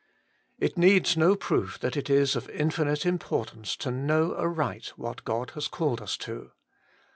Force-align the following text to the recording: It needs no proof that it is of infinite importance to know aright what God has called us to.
It 0.57 0.79
needs 0.79 1.15
no 1.15 1.35
proof 1.35 1.77
that 1.77 1.95
it 1.95 2.09
is 2.09 2.35
of 2.35 2.49
infinite 2.49 3.05
importance 3.05 3.75
to 3.75 3.91
know 3.91 4.35
aright 4.35 4.87
what 4.97 5.23
God 5.23 5.51
has 5.51 5.67
called 5.67 6.01
us 6.01 6.17
to. 6.25 6.49